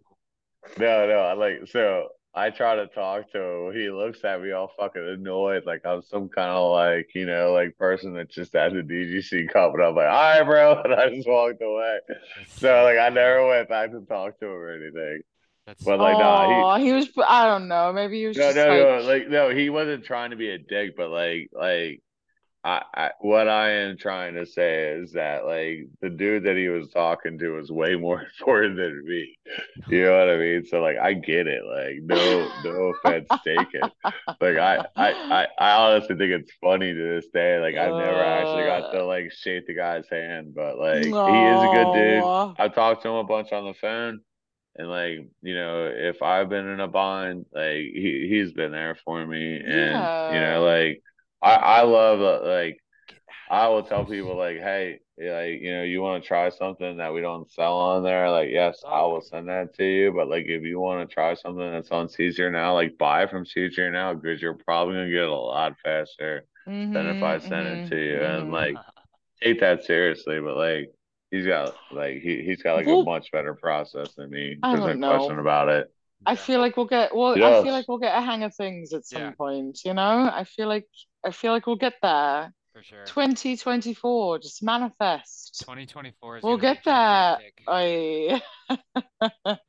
[0.78, 3.74] No, no, I like so I try to talk to him.
[3.74, 7.54] He looks at me all fucking annoyed, like I'm some kind of like, you know,
[7.54, 9.74] like person that just had the DGC cup.
[9.74, 10.82] And I'm like, all right, bro.
[10.86, 12.00] And I just walked away.
[12.48, 15.22] So like I never went back to talk to him or anything.
[15.65, 17.10] That's But like nah, oh, he was.
[17.28, 17.94] I don't know.
[17.94, 20.36] Maybe he was he no just no like, no like no, he wasn't trying to
[20.36, 22.02] be a dick, but like like
[22.63, 26.67] I, I what I am trying to say is that like the dude that he
[26.67, 29.38] was talking to was way more important than me.
[29.88, 30.65] You know what I mean?
[30.65, 31.63] So like I get it.
[31.65, 33.89] Like no no offense taken.
[34.41, 37.60] Like I, I I I honestly think it's funny to this day.
[37.60, 38.91] Like I've never actually got uh.
[38.91, 42.56] to like shake the guy's hand, but like he is a good dude.
[42.60, 44.19] I've talked to him a bunch on the phone.
[44.76, 48.98] And like, you know, if I've been in a bind, like he he's been there
[49.04, 49.58] for me.
[49.58, 51.02] And you know, like
[51.41, 52.80] I I love uh, like
[53.49, 57.13] I will tell people like, hey, like you know, you want to try something that
[57.13, 60.13] we don't sell on there, like yes, I will send that to you.
[60.13, 63.28] But like if you want to try something that's on Seeds Here Now, like buy
[63.28, 66.45] from Seeds Here Now because you're probably gonna get it a lot faster
[66.93, 68.23] than if I send it mhm, to you.
[68.23, 68.52] And mhm.
[68.52, 68.82] like
[69.43, 70.93] take that seriously, but like
[71.32, 74.58] he's got like he he's got like a much better process than me.
[74.63, 75.91] I There's no don't question about it.
[76.25, 78.56] I feel like we'll get well, He I feel like we'll get a hang of
[78.56, 79.34] things at some Yeah.
[79.34, 80.30] point, you know?
[80.32, 80.88] I feel like
[81.26, 82.54] I feel like we'll get there.
[82.74, 83.04] For sure.
[83.06, 85.60] 2024, just manifest.
[85.60, 87.40] 2024 is We'll get there.
[87.68, 88.42] I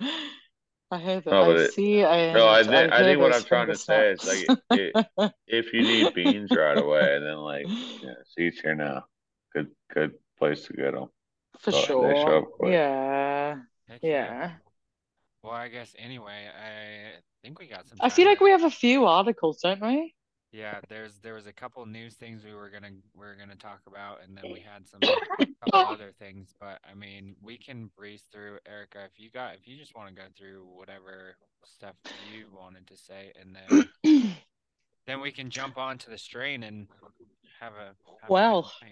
[0.93, 1.33] I hear that.
[1.33, 2.05] Oh, no, I it, see.
[2.05, 2.67] I no, I heard.
[2.67, 5.35] think I I think what I'm trying to say is like it, snaps.
[5.47, 7.67] if you need beans right away, then like
[8.03, 9.05] yeah, Seeds Here Now,
[9.53, 11.09] good good place to get them.
[11.61, 12.47] For So sure.
[12.71, 13.57] Yeah.
[13.89, 14.53] Heck Yeah.
[15.43, 18.71] Well, I guess anyway, I think we got some I feel like we have a
[18.71, 20.15] few articles, don't we?
[20.53, 23.81] Yeah, there's there was a couple news things we were gonna we are gonna talk
[23.87, 26.55] about, and then we had some couple other things.
[26.59, 28.59] But I mean, we can breeze through.
[28.67, 31.95] Erika, if you got if you just want to go through whatever stuff
[32.35, 34.37] you wanted to say, and then
[35.07, 36.89] then we can jump on to the strain and
[37.61, 38.73] have a have well.
[38.83, 38.87] A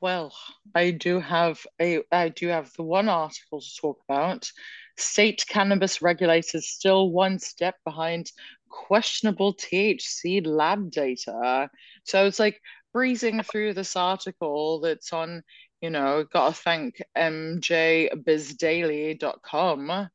[0.00, 0.34] well,
[0.74, 4.50] I do have a I do have the one article to talk about.
[4.96, 8.30] State cannabis regulators still one step behind
[8.70, 11.68] questionable THC lab data.
[12.04, 12.60] So it's like
[12.92, 15.42] breezing through this article that's on,
[15.80, 20.08] you know, gotta thank mjbizdaily.com.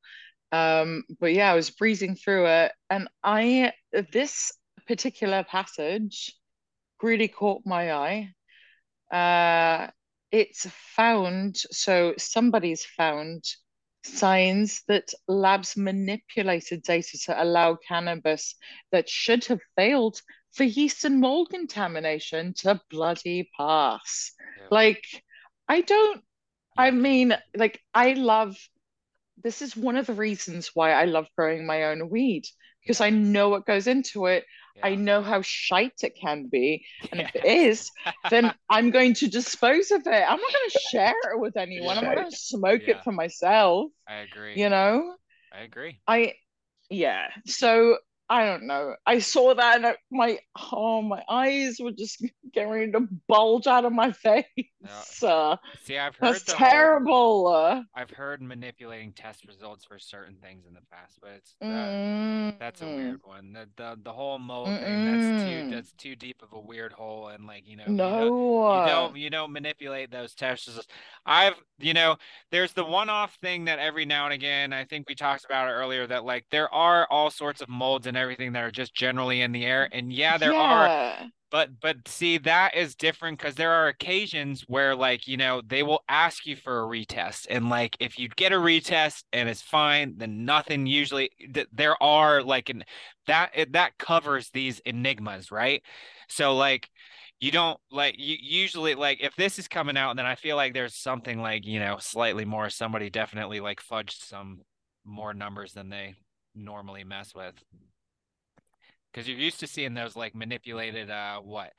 [0.51, 3.73] Um, but yeah, I was breezing through it and I
[4.11, 4.51] this
[4.87, 6.33] particular passage
[7.01, 8.31] really caught my eye.
[9.11, 9.87] Uh,
[10.31, 10.65] it's
[10.95, 13.43] found, so somebody's found
[14.05, 18.55] signs that labs manipulated data to allow cannabis
[18.91, 20.21] that should have failed
[20.53, 24.31] for yeast and mold contamination to bloody pass.
[24.59, 24.67] Yeah.
[24.71, 25.03] Like,
[25.67, 26.21] I don't,
[26.77, 28.57] I mean, like, I love,
[29.43, 32.45] this is one of the reasons why I love growing my own weed
[32.81, 34.45] because I know what goes into it.
[34.75, 34.88] Yeah.
[34.88, 36.85] I know how shite it can be.
[37.11, 37.91] And if it is,
[38.29, 40.09] then I'm going to dispose of it.
[40.09, 41.95] I'm not going to share it with anyone.
[41.95, 42.01] Yeah.
[42.01, 42.97] I'm not going to smoke yeah.
[42.97, 43.91] it for myself.
[44.07, 44.55] I agree.
[44.55, 45.15] You know?
[45.53, 45.99] I agree.
[46.07, 46.33] I,
[46.89, 47.27] yeah.
[47.45, 48.95] So I don't know.
[49.05, 50.39] I saw that and my
[50.71, 54.45] oh my eyes were just getting ready to bulge out of my face.
[55.21, 55.27] No.
[55.27, 57.49] Uh, See, I've heard that's terrible.
[57.49, 61.67] Whole, I've heard manipulating test results for certain things in the past, but it's that,
[61.67, 62.59] mm.
[62.59, 63.53] that's a weird one.
[63.53, 64.83] The the, the whole mold Mm-mm.
[64.83, 68.23] thing that's too that's too deep of a weird hole, and like you know, no,
[68.23, 70.88] you don't, you don't you don't manipulate those test results.
[71.25, 72.17] I've you know,
[72.51, 75.67] there's the one off thing that every now and again, I think we talked about
[75.67, 78.95] it earlier that like there are all sorts of molds and everything that are just
[78.95, 79.89] generally in the air.
[79.91, 80.60] And yeah, there yeah.
[81.21, 81.32] are.
[81.51, 85.84] But but see, that is different because there are occasions where like, you know, they
[85.84, 87.47] will ask you for a retest.
[87.49, 92.01] And like if you get a retest and it's fine, then nothing usually th- there
[92.01, 92.84] are like and
[93.28, 95.82] that that covers these enigmas, right?
[96.28, 96.89] So like
[97.39, 100.73] you don't like you usually like if this is coming out then i feel like
[100.73, 104.62] there's something like you know slightly more somebody definitely like fudged some
[105.04, 106.15] more numbers than they
[106.56, 107.54] normally mess with
[109.15, 111.71] because you're used to seeing those like manipulated uh what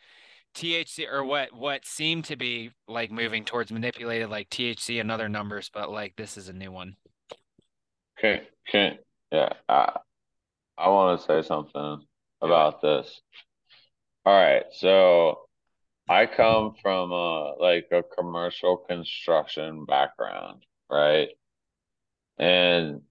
[0.55, 5.29] THC or what what seemed to be like moving towards manipulated like THC and other
[5.29, 6.97] numbers, but like this is a new one.
[8.19, 8.99] Okay, okay,
[9.31, 9.51] yeah.
[9.69, 9.99] I
[10.79, 12.07] I want to say something
[12.41, 13.21] about this.
[14.25, 15.41] All right, so
[16.09, 21.29] I come from a like a commercial construction background, right?
[22.39, 23.03] And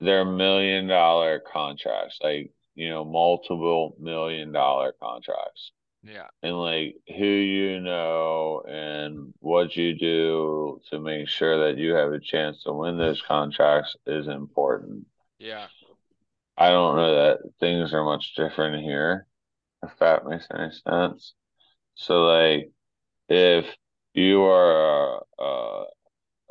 [0.00, 5.72] they're million dollar contracts, like you know, multiple million dollar contracts.
[6.02, 6.28] Yeah.
[6.42, 12.12] And like who you know and what you do to make sure that you have
[12.12, 15.06] a chance to win those contracts is important.
[15.38, 15.66] Yeah.
[16.56, 19.26] I don't know that things are much different here,
[19.82, 21.34] if that makes any sense.
[21.96, 22.70] So like
[23.28, 23.66] if
[24.14, 25.84] you are a, a,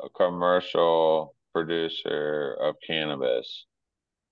[0.04, 3.64] a commercial producer of cannabis,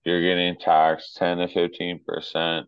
[0.05, 2.65] you're getting taxed 10 to 15%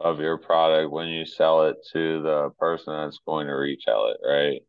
[0.00, 4.26] of your product when you sell it to the person that's going to retail it,
[4.26, 4.60] right?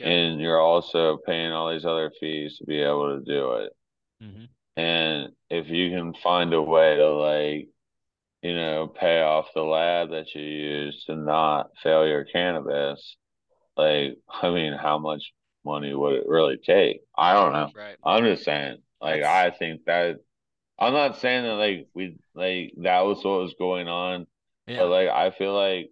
[0.00, 0.30] Okay.
[0.30, 3.72] And you're also paying all these other fees to be able to do it.
[4.22, 4.44] Mm-hmm.
[4.76, 7.68] And if you can find a way to like
[8.42, 13.16] you know, pay off the lab that you use to not fail your cannabis,
[13.76, 15.32] like, I mean, how much
[15.64, 17.02] money would it really take?
[17.16, 17.70] I don't know.
[17.74, 17.96] Right.
[18.04, 19.22] I'm just saying, like.
[19.22, 20.16] I think that
[20.78, 24.26] I'm not saying that like we like that was what was going on,
[24.66, 24.78] yeah.
[24.78, 25.90] but like I feel like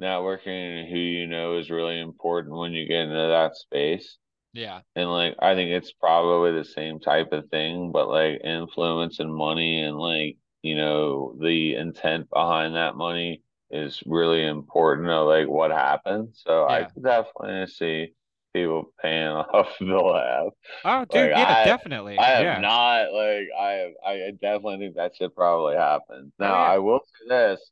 [0.00, 4.18] networking and who you know is really important when you get into that space.
[4.52, 4.80] Yeah.
[4.94, 9.34] And like I think it's probably the same type of thing, but like influence and
[9.34, 15.46] money and like you know the intent behind that money is really important of like
[15.46, 16.74] what happened so yeah.
[16.74, 18.08] i could definitely see
[18.54, 20.52] people paying off the lab
[20.84, 22.58] oh dude like, yeah I, definitely i have yeah.
[22.58, 26.72] not like i have i definitely think that should probably happen now oh, yeah.
[26.72, 27.70] i will say this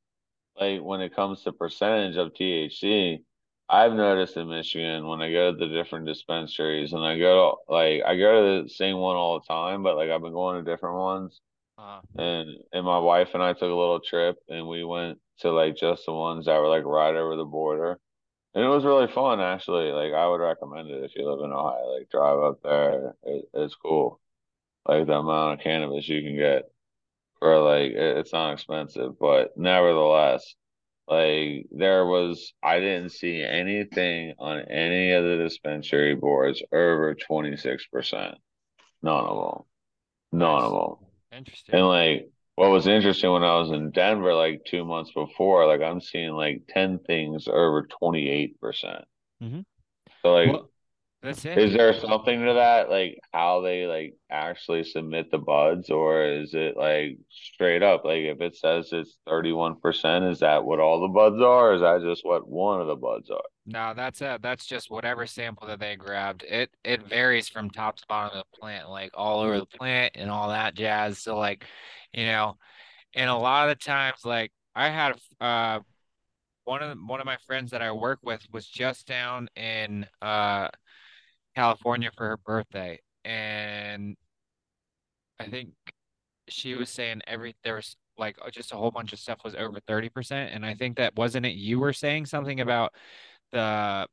[0.61, 3.18] like when it comes to percentage of thc
[3.68, 7.73] I've noticed in Michigan when I go to the different dispensaries and I go to
[7.73, 10.62] like I go to the same one all the time, but like I've been going
[10.62, 11.40] to different ones
[11.79, 12.23] uh-huh.
[12.23, 15.77] And and my wife and I took a little trip and we went to like
[15.77, 17.99] just the ones that were like right over the border.
[18.55, 19.93] And it was really fun actually.
[19.93, 21.97] Like I would recommend it if you live in Ohio.
[21.97, 23.15] Like drive up there.
[23.23, 24.21] It, it's cool.
[24.87, 26.65] Like the amount of cannabis you can get
[27.38, 30.55] for like it's not expensive, but nevertheless,
[31.09, 38.35] like there was I didn't see anything on any of the dispensary boards over 26%.
[39.03, 39.65] None of them.
[40.38, 41.09] None of them.
[41.38, 41.75] Interesting.
[41.75, 42.31] And like
[42.62, 46.31] what was interesting when I was in Denver like two months before, like I'm seeing
[46.31, 48.55] like 10 things over 28%.
[49.42, 49.61] mm-hmm.
[50.22, 50.70] So like well,
[51.22, 51.59] that's it.
[51.59, 56.55] Is there something to that, like how they like actually submit the buds, or is
[56.55, 58.05] it like straight up?
[58.05, 61.70] Like if it says it's thirty one percent, is that what all the buds are?
[61.70, 63.42] Or is that just what one of the buds are?
[63.66, 66.42] No, that's a that's just whatever sample that they grabbed.
[66.42, 70.12] It it varies from top to bottom of the plant, like all over the plant
[70.16, 71.20] and all that jazz.
[71.20, 71.64] So like,
[72.12, 72.57] you know,
[73.14, 75.81] and a lot of the times, like I had uh
[76.64, 80.07] one of the, one of my friends that I work with was just down in
[80.20, 80.68] uh
[81.57, 84.16] California for her birthday, and
[85.38, 85.70] I think
[86.48, 89.55] she was saying every there was like uh, just a whole bunch of stuff was
[89.55, 90.51] over 30%.
[90.53, 92.92] And I think that wasn't it you were saying something about
[93.53, 94.07] the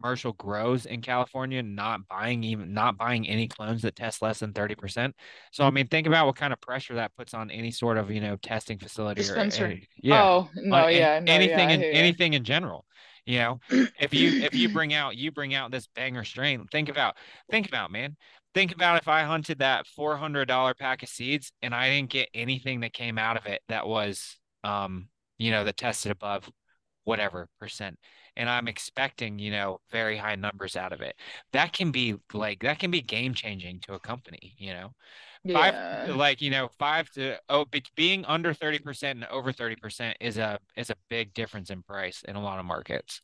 [0.00, 4.52] commercial grows in California not buying even not buying any clones that test less than
[4.52, 5.12] 30%.
[5.52, 8.10] So I mean think about what kind of pressure that puts on any sort of,
[8.10, 9.64] you know, testing facility Dispensary.
[9.64, 10.22] or any, yeah.
[10.22, 12.84] Oh, no, yeah, no, anything yeah, in anything in general.
[13.24, 13.60] You know,
[14.00, 17.16] if you if you bring out you bring out this banger strain, think about
[17.50, 18.16] think about man.
[18.54, 22.10] Think about if I hunted that four hundred dollar pack of seeds and I didn't
[22.10, 26.50] get anything that came out of it that was um, you know, that tested above
[27.04, 27.98] whatever percent.
[28.36, 31.16] And I'm expecting, you know, very high numbers out of it.
[31.52, 34.90] That can be like that can be game changing to a company, you know.
[35.52, 36.06] Five, Yeah.
[36.14, 40.16] like you know, five to oh, be, being under thirty percent and over thirty percent
[40.20, 43.22] is a is a big difference in price in a lot of markets.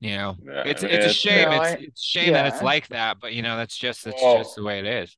[0.00, 1.48] You know, Yeah, it's it's a shame.
[1.48, 4.04] No, It's I- it's a shame that it's like that, but you know, that's just
[4.04, 5.16] that's Well- just the way it is.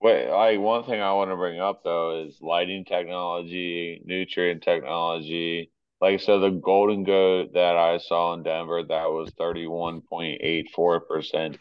[0.00, 5.70] Wait, like one thing I want to bring up though is lighting technology, nutrient technology.
[6.00, 10.38] Like so the golden goat that I saw in Denver that was 31.84%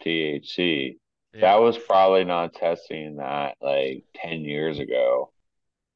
[0.01, 0.97] THC.
[1.41, 5.31] That was probably not testing that like 10 years ago.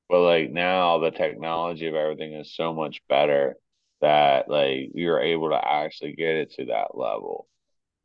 [0.09, 3.55] But like now the technology of everything is so much better
[4.01, 7.47] that like you're able to actually get it to that level.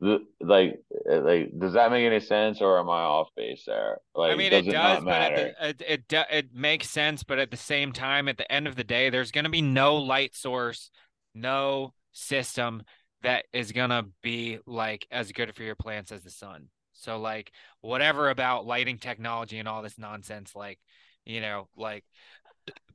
[0.01, 3.99] The, like uh, like does that make any sense or am I off base there?
[4.13, 7.23] Like I mean, does it does, but the, it it do- it makes sense.
[7.23, 9.61] But at the same time, at the end of the day, there's going to be
[9.61, 10.89] no light source,
[11.33, 12.83] no system
[13.23, 16.67] that is going to be like as good for your plants as the sun.
[16.93, 20.79] So like whatever about lighting technology and all this nonsense, like
[21.25, 22.03] you know, like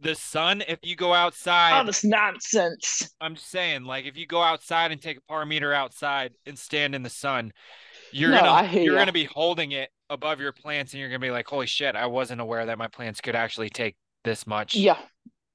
[0.01, 0.63] the sun.
[0.67, 3.15] If you go outside, All this nonsense.
[3.21, 6.59] I'm just saying, like if you go outside and take a par meter outside and
[6.59, 7.53] stand in the sun,
[8.13, 8.99] you're No, gonna you're ya.
[8.99, 11.97] gonna be holding it above your plants, and you're gonna be like, "Holy shit!
[11.97, 14.99] I wasn't aware that my plants could actually take this much." Yeah.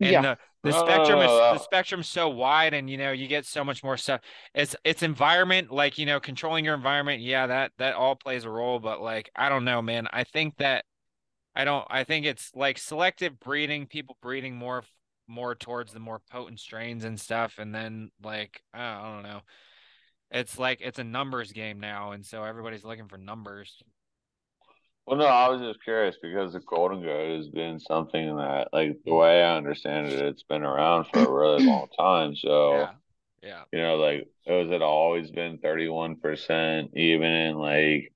[0.02, 0.22] And yeah.
[0.22, 1.54] the, the No, no, spectrum is no.
[1.54, 4.22] the spectrum's so wide, and you know you get so much more stuff.
[4.54, 7.22] It's it's environment, like you know, controlling your environment.
[7.22, 10.08] Yeah, that that all plays a role, but like I don't know, man.
[10.12, 10.86] I think that
[11.56, 11.86] I don't.
[11.90, 14.84] I think it's like selective breeding, people breeding more
[15.28, 19.42] more towards the more potent strains and stuff, and then like I don't know.
[20.32, 23.84] It's like it's a numbers game now, and so everybody's looking for numbers.
[25.06, 28.98] Well, no, I was just curious because the golden goat has been something that, like,
[29.06, 32.36] the way I understand it, it's been around for a really long time.
[32.36, 32.94] So, Yeah,
[33.44, 38.14] yeah, you know, like, it has it always been 31%, even in like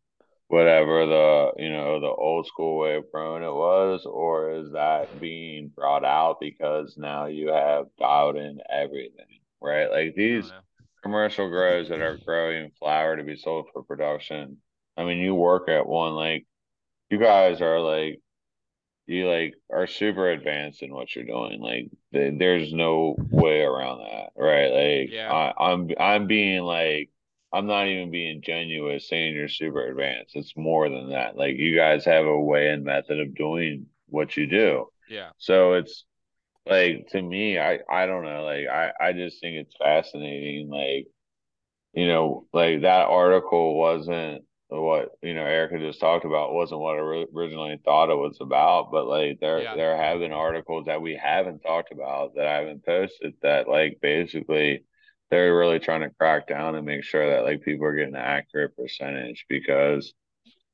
[0.49, 4.05] whatever the, you know, the old school way of growing it was?
[4.05, 9.91] Or is that being brought out because now you have dialed in everything, right?
[9.91, 10.53] Like, these
[11.03, 14.61] commercial grows that are growing flower to be sold for production.
[14.97, 16.47] I mean, you work at one, like,
[17.11, 18.21] you guys are like
[19.07, 21.61] you like are super advanced in what you're doing.
[21.61, 24.71] Like th there's no way around that, right?
[24.71, 25.31] Like Yeah.
[25.31, 27.09] I, I'm I'm being like
[27.53, 30.35] I'm not even being genuine saying you're super advanced.
[30.35, 31.35] It's more than that.
[31.35, 34.87] Like you guys have a way and method of doing what you do.
[35.07, 36.05] Yeah, So it's
[36.67, 38.43] like to me, I I don't know.
[38.45, 40.69] Like I I just think it's fascinating.
[40.69, 41.07] Like
[41.93, 46.95] you know, like that article wasn't what you know Erika just talked about wasn't what
[46.97, 46.99] I
[47.35, 48.91] originally thought it was about.
[48.91, 49.75] But like there Yeah.
[49.75, 53.99] there have been articles that we haven't talked about that I haven't posted that like
[54.01, 54.83] basically
[55.29, 58.21] they're really trying to crack down and make sure that like people are getting an
[58.21, 60.13] accurate percentage because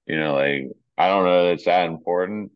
[0.06, 2.52] you know like I don't know that it's that important.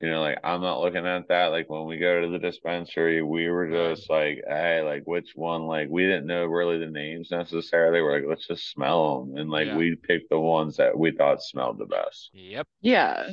[0.00, 1.46] You know, like I'm not looking at that.
[1.46, 5.62] Like when we go to the dispensary, we were just like, hey, like which one?
[5.66, 8.00] Like we didn't know really the names necessarily.
[8.00, 9.76] We're like, let's just smell them, and like Yeah.
[9.76, 12.30] we picked the ones that we thought smelled the best.
[12.32, 12.68] yep.
[12.80, 13.30] Yeah.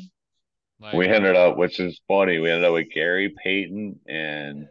[0.79, 4.67] Like, we ended up, which is funny, we ended up with Gary Payton and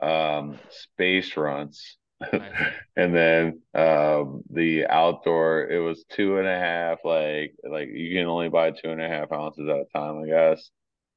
[0.00, 1.96] um Space Runtz.
[2.32, 2.72] Nice.
[2.96, 8.26] and then um the outdoor it was two and a half like like you can
[8.26, 10.70] only buy two and a half ounces at a time i guess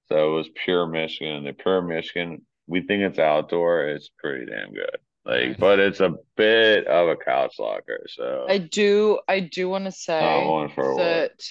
[0.09, 4.73] so it was pure michigan the pure michigan we think it's outdoor it's pretty damn
[4.73, 5.57] good like Nice.
[5.57, 9.91] but it's a bit of a couch locker so I do I do want to
[9.91, 11.05] say one for a while.
[11.05, 11.43] that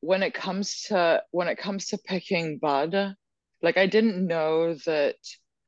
[0.00, 3.14] when it comes to when it comes to picking bud,
[3.62, 5.16] like I didn't know that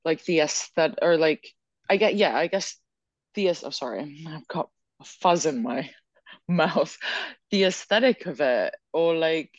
[0.05, 1.47] like the aesthetic or like
[1.89, 2.77] I get yeah, I guess
[3.35, 4.71] the I'm sorry, I've got
[5.01, 5.91] a fuzz in my
[6.49, 6.97] mouth.
[7.51, 9.51] The aesthetic of it or like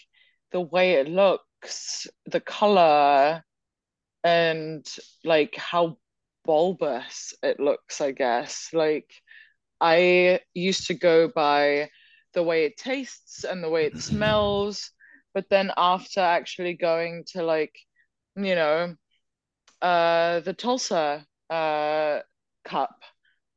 [0.52, 3.44] the way it looks, the color
[4.24, 4.86] and
[5.24, 5.98] like how
[6.46, 8.70] bulbous it looks, I guess.
[8.74, 9.12] Like
[9.80, 11.90] I used to go by
[12.34, 14.92] the way it tastes and the way it smells,
[15.34, 17.76] but then after actually going to like,
[18.36, 18.96] you know,
[19.82, 22.20] uh the Tulsa uh
[22.64, 22.96] cup,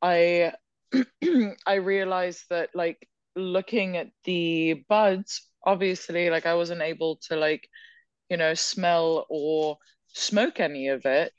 [0.01, 0.53] I
[1.65, 7.67] I realized that like looking at the buds, obviously like I wasn't able to like,
[8.29, 9.77] you know, smell or
[10.07, 11.33] smoke any of it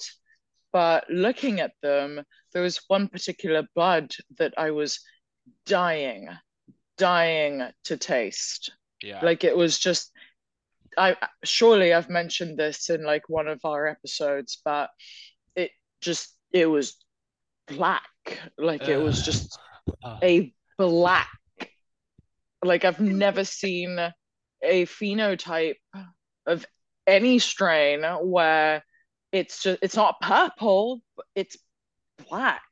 [0.73, 2.23] but looking at them,
[2.53, 5.01] there was one particular bud that I was
[5.67, 6.29] dying,
[6.97, 8.73] dying to taste.
[9.03, 9.21] Yeah.
[9.23, 10.13] Like it was just,
[10.97, 14.91] I surely I've mentioned this in like one of our episodes, but
[15.57, 16.97] it just, it was
[17.67, 18.05] black.
[18.59, 19.59] Like it was just
[20.05, 20.19] Ugh.
[20.23, 21.29] a black,
[22.65, 23.99] like I've never seen
[24.63, 25.77] a phenotype
[26.47, 26.67] of
[27.07, 28.83] any strain where
[29.33, 31.57] it's just it's not purple, but it's
[32.29, 32.63] black.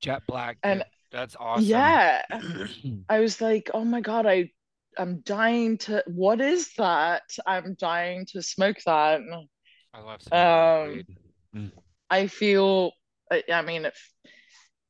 [0.00, 0.58] jet black.
[0.62, 0.88] and- dude.
[1.12, 1.64] That's awesome.
[1.64, 2.22] Yeah.
[3.08, 4.50] I was like, oh my God, I
[4.98, 7.22] I'm dying to what is that?
[7.46, 9.20] I'm dying to smoke that.
[9.94, 11.04] I love Um,
[11.54, 11.70] weed.
[12.10, 12.90] I feel
[13.30, 14.30] I, I mean it f-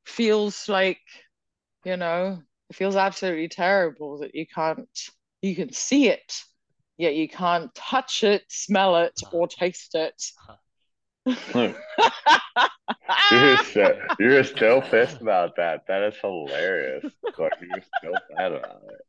[0.06, 1.00] feels like,
[1.84, 4.88] you know, it feels absolutely terrible that you can't
[5.42, 6.42] you can see it,
[6.96, 9.36] yet you can't touch it, smell it, uh-huh.
[9.36, 10.22] or taste it.
[11.26, 11.72] Uh-huh.
[13.30, 15.86] You're, so, you're still pissed about that.
[15.88, 17.04] That is hilarious.
[17.38, 19.06] Like you're still mad about it.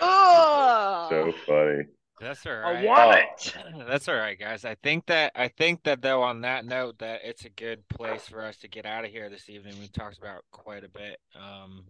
[0.00, 1.10] Ugh.
[1.10, 1.84] so funny
[2.20, 3.16] That's all I want
[3.56, 3.80] Oh.
[3.80, 3.86] it.
[3.88, 4.64] That's all right, guys.
[4.64, 8.28] I think that I think that though on that note that it's a good place
[8.28, 9.74] for us to get out of here this evening.
[9.80, 11.18] We talked about quite a bit.
[11.34, 11.84] Um,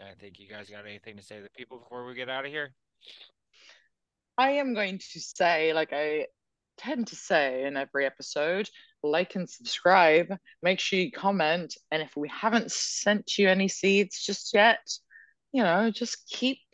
[0.00, 2.46] I think you guys got anything to say to the people before we get out
[2.46, 2.72] of here?
[4.38, 6.26] I am going to say, like I
[6.78, 8.70] tend to say in every episode,
[9.02, 10.32] like and subscribe.
[10.62, 11.76] Make sure you comment.
[11.90, 14.78] And if we haven't sent you any seeds just yet,
[15.52, 16.67] you know, just keep, just,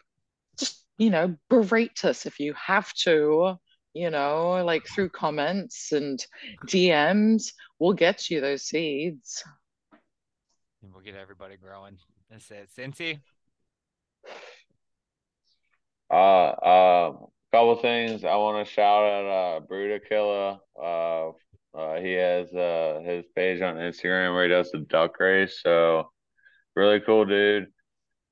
[0.98, 3.56] you know, berate us if you have to,
[3.92, 6.24] you know, like through comments and
[6.66, 7.52] DMs.
[7.78, 9.42] We'll get you those seeds.
[10.82, 11.98] And we'll get everybody growing.
[12.30, 12.68] That's it.
[12.76, 13.20] Cincy?
[16.10, 18.24] Uh, um, couple things.
[18.24, 20.58] I want to shout out uh Bruda Killer.
[20.76, 21.28] Uh,
[21.76, 25.60] uh, he has uh his page on Instagram where he does the duck race.
[25.62, 26.10] So
[26.74, 27.68] really cool dude.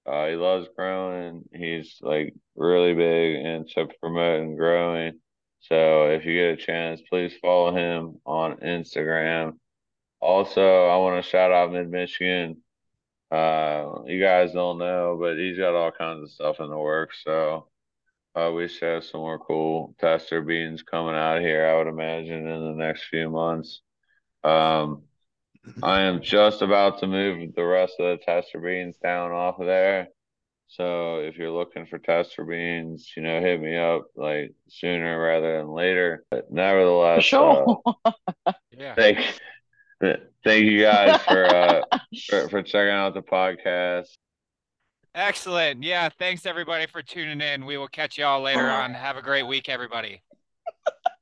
[0.04, 1.44] Uh, he loves growing.
[1.54, 5.20] He's like really big into promoting growing.
[5.60, 9.58] So if you get a chance, please follow him on Instagram.
[10.20, 12.62] Also, I want to shout out Mid Michigan.
[13.30, 17.22] Uh, you guys don't know, but he's got all kinds of stuff in the works.
[17.24, 17.68] So
[18.34, 22.46] uh, we should have some more cool tester beans coming out here, I would imagine,
[22.46, 23.82] in the next few months.
[24.42, 25.04] Um,
[25.82, 29.66] I am just about to move the rest of the tester beans down off of
[29.66, 30.08] there.
[30.68, 35.58] So if you're looking for tester beans, you know, hit me up like sooner rather
[35.58, 36.24] than later.
[36.30, 37.82] But For nevertheless, uh, sure.
[38.76, 38.94] Yeah.
[38.94, 39.18] thank
[40.44, 41.82] thank you guys for uh
[42.28, 44.08] for, for checking out the podcast.
[45.14, 45.82] Excellent.
[45.82, 46.08] Yeah.
[46.18, 47.66] Thanks everybody for tuning in.
[47.66, 48.94] We will catch you all later on.
[48.94, 50.22] Have a great week, everybody.